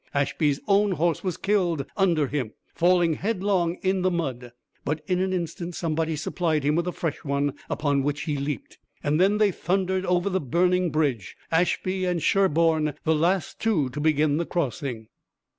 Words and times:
Ashby's 0.15 0.59
own 0.67 0.93
horse 0.93 1.23
was 1.23 1.37
killed 1.37 1.85
under 1.95 2.25
him, 2.25 2.53
falling 2.73 3.13
headlong 3.13 3.75
in 3.83 4.01
the 4.01 4.09
mud, 4.09 4.51
but 4.83 5.01
in 5.05 5.19
an 5.19 5.31
instant 5.31 5.75
somebody 5.75 6.15
supplied 6.15 6.63
him 6.63 6.73
with 6.75 6.87
a 6.87 6.91
fresh 6.91 7.23
one, 7.23 7.53
upon 7.69 8.01
which 8.01 8.23
he 8.23 8.35
leaped, 8.35 8.79
and 9.03 9.21
then 9.21 9.37
they 9.37 9.51
thundered 9.51 10.03
over 10.07 10.27
the 10.27 10.41
burning 10.41 10.89
bridge, 10.89 11.37
Ashby 11.51 12.05
and 12.05 12.19
Sherburne 12.19 12.95
the 13.03 13.13
last 13.13 13.59
two 13.59 13.89
to 13.89 13.99
begin 13.99 14.37
the 14.37 14.45
crossing. 14.47 15.07